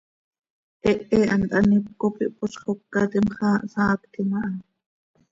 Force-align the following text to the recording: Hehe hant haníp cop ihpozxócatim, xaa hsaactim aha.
Hehe 0.85 1.17
hant 1.31 1.51
haníp 1.57 1.85
cop 1.99 2.15
ihpozxócatim, 2.25 3.25
xaa 3.37 3.57
hsaactim 3.69 4.29
aha. 4.39 4.51